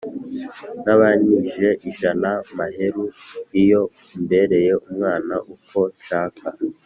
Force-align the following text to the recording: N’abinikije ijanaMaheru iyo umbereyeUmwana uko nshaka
N’abinikije 0.83 1.69
ijanaMaheru 1.89 3.03
iyo 3.61 3.81
umbereyeUmwana 4.15 5.35
uko 5.55 5.79
nshaka 5.97 6.47